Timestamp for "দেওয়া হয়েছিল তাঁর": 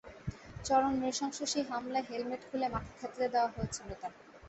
3.33-4.13